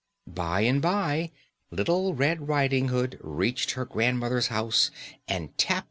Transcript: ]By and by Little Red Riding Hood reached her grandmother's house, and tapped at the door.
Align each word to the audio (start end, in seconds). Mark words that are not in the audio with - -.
]By 0.43 0.61
and 0.61 0.81
by 0.81 1.29
Little 1.69 2.15
Red 2.15 2.47
Riding 2.47 2.87
Hood 2.87 3.19
reached 3.21 3.73
her 3.73 3.85
grandmother's 3.85 4.47
house, 4.47 4.89
and 5.27 5.49
tapped 5.59 5.63
at 5.69 5.69
the 5.69 5.73
door. 5.73 5.79